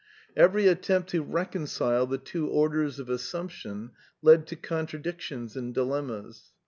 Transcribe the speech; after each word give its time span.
Every 0.35 0.67
attempt 0.67 1.11
to 1.11 1.21
recon 1.21 1.65
cile 1.65 2.09
the 2.09 2.17
two 2.17 2.47
orders 2.47 2.97
of 2.97 3.07
assiunption 3.07 3.91
led 4.23 4.47
to 4.47 4.55
contradictions 4.55 5.55
and 5.55 5.75
dilemmas. 5.75 6.49